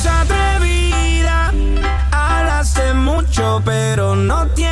eres 0.00 0.06
atrevida, 0.06 1.52
hablas 2.12 2.74
de 2.74 2.94
mucho, 2.94 3.60
pero 3.64 4.14
no 4.14 4.46
tienes. 4.48 4.69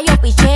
yo 0.00 0.16
piché 0.20 0.47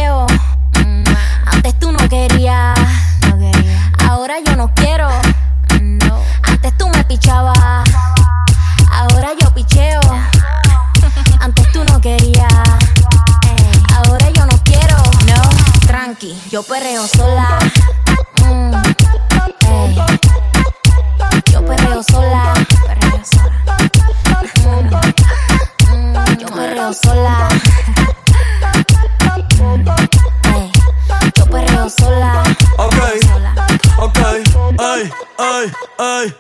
ey, 35.63 35.73
ey. 35.99 36.35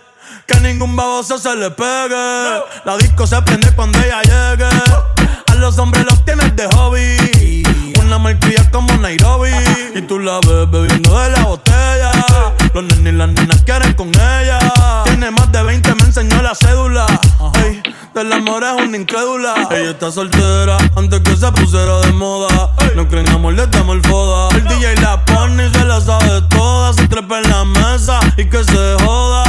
Que 0.47 0.61
ningún 0.61 0.97
baboso 0.97 1.39
se 1.39 1.55
le 1.55 1.71
pegue. 1.71 2.63
La 2.85 2.97
disco 2.99 3.27
se 3.27 3.41
prende 3.43 3.73
cuando 3.75 3.99
ella 3.99 4.23
llegue. 4.23 4.69
A 5.47 5.55
los 5.57 5.79
hombres 5.79 6.05
los 6.05 6.25
tienes 6.25 6.55
de 6.57 6.67
hobby. 6.75 7.63
Una 8.01 8.19
marquilla 8.19 8.69
como 8.71 8.93
Nairobi. 8.95 9.51
Y 9.95 10.03
tú 10.03 10.19
la 10.19 10.41
ves 10.41 10.71
bebiendo 10.71 11.19
de 11.21 11.31
la 11.31 11.43
botella 11.45 12.02
los 12.75 12.85
nenes 12.85 13.13
y 13.13 13.17
las 13.17 13.29
nenas 13.29 13.63
quieren 13.65 13.93
con 13.93 14.09
ella. 14.09 14.59
Tiene 15.05 15.31
más 15.31 15.53
de 15.53 15.63
20, 15.63 15.95
me 15.95 16.03
enseñó 16.03 16.41
la 16.41 16.55
cédula. 16.55 17.07
Ey, 17.63 17.83
del 18.15 18.33
amor 18.33 18.65
es 18.65 18.87
una 18.87 18.97
incrédula. 18.97 19.69
Ella 19.71 19.91
está 19.91 20.11
soltera 20.11 20.79
antes 20.97 21.21
que 21.21 21.37
se 21.37 21.53
pusiera 21.53 22.01
de 22.01 22.13
moda. 22.13 22.71
No 22.97 23.07
creen 23.09 23.29
amor, 23.29 23.53
le 23.53 23.67
damos 23.67 23.97
el 23.97 24.03
foda. 24.03 24.49
El 24.57 24.65
DJ 24.65 24.97
la 25.03 25.23
pone 25.25 25.67
y 25.67 25.71
se 25.71 25.85
la 25.85 26.01
sabe 26.01 26.41
toda. 26.49 26.95
Se 26.95 27.07
trepa 27.09 27.41
en 27.41 27.51
la 27.51 27.65
mesa 27.65 28.21
y 28.39 28.47
que 28.47 28.65
se 28.65 28.97
joda. 29.05 29.42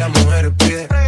la 0.00 0.08
mujer 0.08 0.50
pide. 0.52 0.99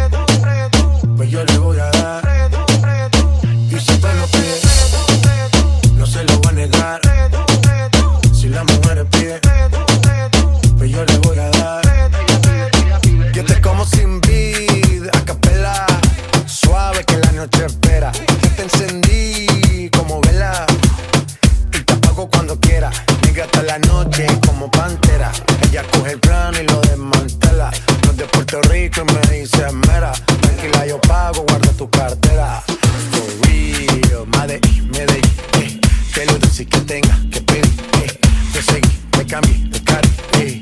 pago, 31.13 31.45
guarda 31.47 31.71
tu 31.73 31.87
cartera. 31.89 32.63
For 33.11 33.29
real, 33.45 34.25
Medellín, 34.35 34.89
Medellín, 34.89 35.31
eh. 35.61 35.79
Te 36.13 36.25
lo 36.25 36.39
doy 36.39 36.65
que 36.65 36.79
tenga 36.91 37.15
que 37.31 37.41
pedir, 37.41 37.75
eh. 38.03 38.19
Te 38.53 38.61
seguí, 38.63 38.93
me 39.17 39.25
cambié 39.25 39.57
de 39.73 39.79
cara, 39.83 40.09
eh. 40.39 40.59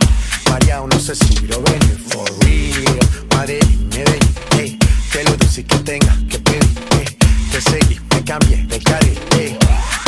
María, 0.50 0.81
no 0.92 1.00
sé 1.00 1.15
si 1.15 1.48
lo 1.48 1.62
ven, 1.62 1.81
for 2.09 2.27
real, 2.42 3.07
Medellín, 3.33 3.89
Medellín, 3.95 4.33
eh. 4.59 4.77
Te 5.13 5.24
lo 5.24 5.38
doy 5.38 5.63
que 5.63 5.77
tenga 5.89 6.13
que 6.30 6.39
pedir, 6.39 6.74
eh. 7.00 7.06
Te 7.51 7.62
seguí, 7.69 7.98
me 8.13 8.21
cambié 8.25 8.57
de 8.71 8.80
cara, 8.80 9.07
eh. 9.38 9.57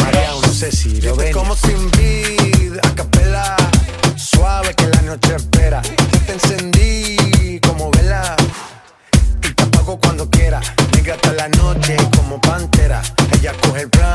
María, 0.02 0.32
no 0.42 0.54
sé 0.54 0.72
si 0.72 1.00
lo 1.02 1.16
ven. 1.16 1.32
como 1.32 1.56
sin 1.56 1.93
hey, 13.74 13.86
wrong. 13.98 14.13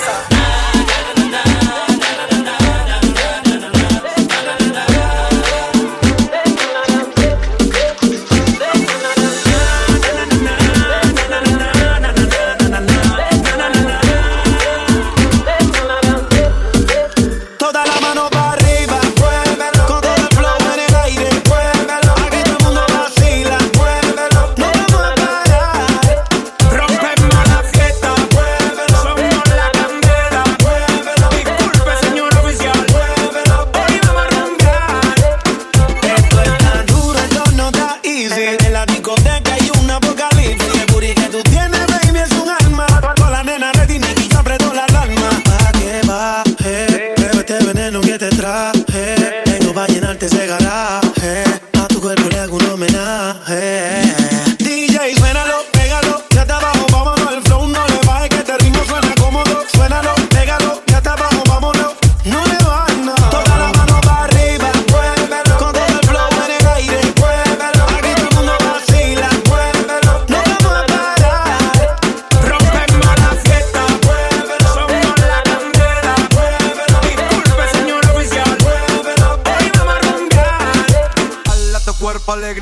Yeah. 0.00 0.39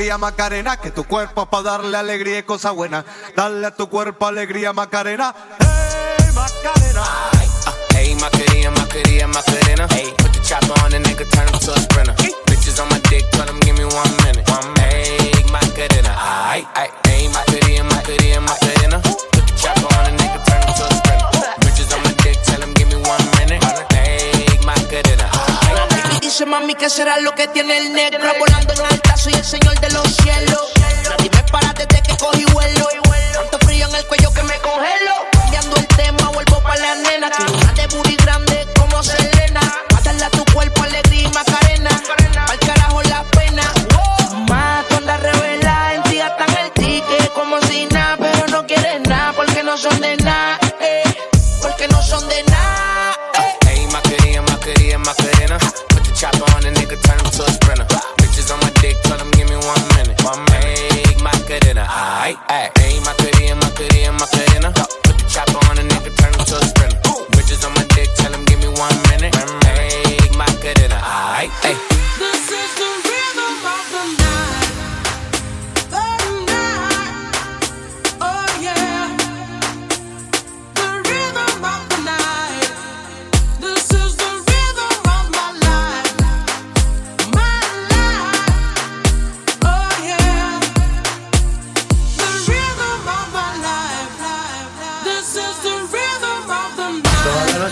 alegría 0.09 0.19
Macarena, 0.19 0.77
que 0.79 0.91
tu 0.91 1.05
cuerpo 1.05 1.43
es 1.43 1.49
para 1.49 1.63
darle 1.65 1.97
alegría 1.97 2.39
y 2.39 2.43
cosa 2.43 2.71
buena. 2.71 3.05
Dale 3.37 3.67
a 3.67 3.71
tu 3.75 3.89
cuerpo 3.91 4.27
alegría 4.27 4.73
Macarena. 4.73 5.35
Hey 5.59 6.33
Macarena. 6.35 7.03
Ay, 7.33 7.47
uh, 7.47 7.71
hey 7.95 8.15
Macarena, 8.15 8.71
Macarena, 8.71 9.27
Macarena. 9.27 9.87
Hey, 9.91 10.15
put 10.17 10.33
the 10.33 10.41
chopper 10.41 10.73
on 10.83 10.93
the 10.93 10.99
nigga, 10.99 11.29
turn 11.31 11.47
him 11.49 11.59
to 11.61 11.73
a 11.73 11.81
sprinter. 11.81 12.15
Hey. 12.19 12.33
Bitches 12.47 12.81
on 12.81 12.89
my 12.89 12.99
dick, 13.11 13.29
tell 13.33 13.47
him 13.47 13.61
give 13.61 13.77
me 13.77 13.85
one 13.85 14.17
minute. 14.25 14.49
One 14.49 14.73
minute. 14.75 15.21
Hey 15.21 15.45
Macarena. 15.53 16.15
Ay, 16.17 16.67
ay, 16.75 16.89
hey 17.05 17.29
Macarena. 17.29 17.68
mami, 26.49 26.75
¿qué 26.75 26.89
será 26.89 27.19
lo 27.19 27.35
que 27.35 27.47
tiene 27.49 27.77
el 27.79 27.93
negro? 27.93 28.33
Volando 28.39 28.73
en 28.73 28.81
alta, 28.81 29.17
soy 29.17 29.35
el 29.35 29.45
señor 29.45 29.79
de 29.81 29.91
los 29.91 30.17
cielos. 30.17 30.73
Nadie 31.09 31.31
me 31.31 31.43
para 31.53 31.73
desde 31.75 32.03
que 32.03 32.17
cogí 32.17 32.45
vuelo. 32.53 32.89
Tanto 33.33 33.59
frío 33.67 33.87
en 33.87 33.95
el 33.95 34.07
cuello 34.07 34.33
que 34.33 34.43
me 34.43 34.55
congelo. 34.59 35.38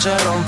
pressure 0.07 0.29
on 0.29 0.46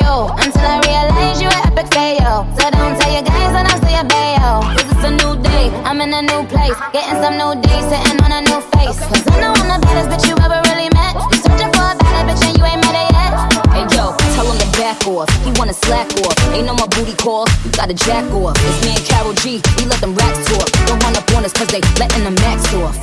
was 0.00 0.08
on 0.08 0.20
my 0.20 0.30
J.O. 0.30 0.34
Until 0.38 0.64
I 0.64 0.80
realized 0.86 1.40
you 1.42 1.48
were 1.48 1.62
epic 1.66 1.92
fail. 1.92 2.46
So 2.58 2.70
don't 2.70 2.98
tell 2.98 3.12
your 3.12 3.22
guys 3.22 3.52
and 3.54 3.68
I'll 3.68 3.80
say 3.82 3.96
a 3.98 4.04
bayo. 4.04 4.62
Cause 4.64 4.88
it's 4.88 5.04
a 5.04 5.10
new 5.10 5.36
day, 5.42 5.70
I'm 5.84 6.00
in 6.00 6.12
a 6.12 6.22
new 6.22 6.42
place. 6.48 6.76
Getting 6.92 7.20
some 7.22 7.36
new 7.36 7.52
days, 7.60 7.84
sitting 7.88 8.20
on 8.24 8.32
a 8.32 8.40
new 8.42 8.60
face. 8.76 8.98
Cause 8.98 9.24
I 9.28 9.40
know 9.40 9.52
I'm 9.52 9.68
the 9.68 9.78
baddest 9.86 10.08
bitch 10.10 10.26
you 10.28 10.36
ever 10.40 10.60
really 10.70 10.88
met. 10.96 11.14
You 11.14 11.38
searching 11.38 11.72
for 11.72 11.84
a 11.84 11.94
better 11.96 12.22
bitch 12.28 12.42
and 12.44 12.56
you 12.56 12.64
ain't 12.64 12.80
met 12.80 12.96
it 12.96 13.10
yet. 13.12 13.32
Hey 13.72 13.84
yo, 13.96 14.16
tell 14.34 14.46
him 14.48 14.58
to 14.58 14.68
back 14.78 15.00
off. 15.06 15.28
He 15.44 15.50
wanna 15.58 15.74
slack 15.74 16.08
off. 16.24 16.36
Ain't 16.54 16.66
no 16.66 16.74
more 16.74 16.88
booty 16.88 17.14
calls. 17.14 17.50
You 17.64 17.70
gotta 17.72 17.94
jack 17.94 18.24
off. 18.32 18.56
It's 18.56 18.78
me 18.84 18.96
and 18.96 19.04
Carol 19.04 19.34
G. 19.34 19.60
We 19.78 19.84
let 19.86 20.00
them 20.00 20.14
racks 20.14 20.40
talk. 20.48 20.68
Don't 20.86 21.02
run 21.02 21.16
up 21.16 21.28
on 21.34 21.44
us 21.44 21.52
cause 21.52 21.68
they 21.68 21.80
letting 21.98 22.24
the 22.24 22.34
max 22.42 22.72
off. 22.74 22.98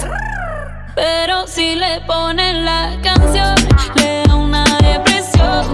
Pero 0.97 1.45
si 1.45 1.75
le 1.75 2.01
ponen 2.07 2.65
la 2.65 2.97
canción, 3.03 3.55
le 3.95 4.23
da 4.25 4.35
una 4.35 4.65
depresión 4.81 5.71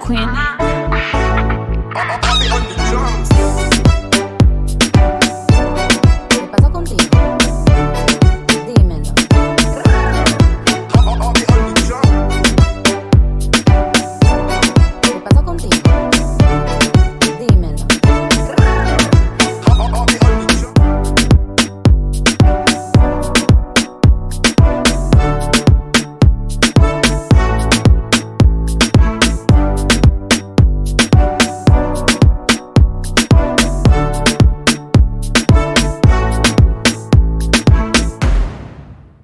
queen. 0.00 0.28
¿Qué 6.28 6.40
pasó 6.50 6.72
contigo? 6.72 7.29